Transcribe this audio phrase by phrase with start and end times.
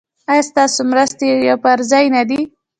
[0.31, 1.29] ایا ستاسو مرستې
[1.63, 2.41] پر ځای نه دي؟